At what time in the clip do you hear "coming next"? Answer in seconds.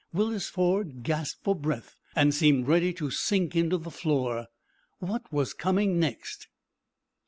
5.53-6.47